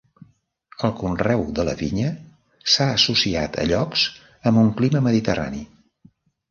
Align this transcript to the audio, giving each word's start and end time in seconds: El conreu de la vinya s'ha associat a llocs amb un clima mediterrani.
El 0.87 0.93
conreu 1.01 1.43
de 1.59 1.65
la 1.67 1.75
vinya 1.83 2.09
s'ha 2.77 2.89
associat 2.97 3.61
a 3.61 3.69
llocs 3.75 4.09
amb 4.53 4.67
un 4.67 4.77
clima 4.83 5.09
mediterrani. 5.11 5.65